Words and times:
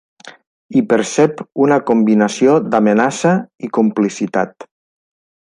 Hi 0.77 0.81
percep 0.93 1.43
una 1.67 1.77
combinació 1.91 2.57
d'amenaça 2.71 3.37
i 3.69 3.73
complicitat. 3.79 4.71